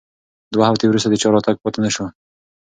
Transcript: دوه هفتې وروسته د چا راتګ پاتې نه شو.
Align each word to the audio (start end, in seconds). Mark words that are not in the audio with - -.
دوه 0.53 0.65
هفتې 0.69 0.85
وروسته 0.87 1.07
د 1.09 1.15
چا 1.21 1.29
راتګ 1.35 1.55
پاتې 1.63 1.79
نه 1.85 1.89
شو. 1.95 2.05